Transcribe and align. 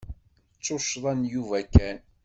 D 0.55 0.59
tuccḍa 0.63 1.13
n 1.19 1.29
Yuba 1.33 1.59
kan. 1.73 1.97